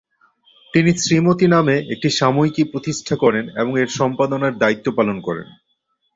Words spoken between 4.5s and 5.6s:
দায়িত্ব পালন করেন।